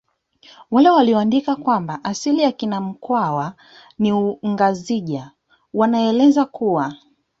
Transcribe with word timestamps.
Wale 0.71 0.89
waliyoandika 0.89 1.55
kwamba 1.55 2.03
asili 2.03 2.41
ya 2.41 2.49
akina 2.49 2.81
mkwawa 2.81 3.53
ni 3.99 4.11
ungazija 4.41 5.31
wanaeleza 5.73 6.45
kuwa 6.45 6.93